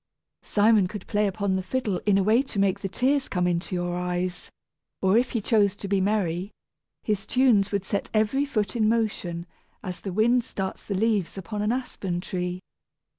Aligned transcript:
Simon 0.41 0.87
could 0.87 1.05
play 1.05 1.27
upon 1.27 1.55
the 1.55 1.61
fiddle 1.61 2.01
in 2.07 2.17
a 2.17 2.23
way 2.23 2.41
to 2.41 2.57
make 2.57 2.79
the 2.79 2.89
tears 2.89 3.27
come 3.27 3.45
into 3.45 3.75
your 3.75 3.93
eyes; 3.95 4.49
or 4.99 5.15
if 5.15 5.33
he 5.33 5.39
chose 5.41 5.75
to 5.75 5.87
be 5.87 6.01
merry, 6.01 6.49
his 7.03 7.27
tunes 7.27 7.71
would 7.71 7.85
set 7.85 8.09
every 8.11 8.43
foot 8.43 8.75
in 8.75 8.89
motion, 8.89 9.45
as 9.83 10.01
the 10.01 10.11
wind 10.11 10.43
starts 10.43 10.81
the 10.81 10.95
leaves 10.95 11.37
upon 11.37 11.61
an 11.61 11.71
aspen 11.71 12.19
tree. 12.19 12.61